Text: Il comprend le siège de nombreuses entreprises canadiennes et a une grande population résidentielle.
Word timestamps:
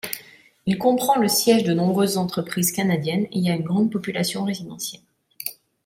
Il 0.65 0.79
comprend 0.79 1.17
le 1.19 1.27
siège 1.27 1.63
de 1.63 1.75
nombreuses 1.75 2.17
entreprises 2.17 2.71
canadiennes 2.71 3.27
et 3.31 3.51
a 3.51 3.53
une 3.53 3.61
grande 3.61 3.91
population 3.93 4.43
résidentielle. 4.43 5.03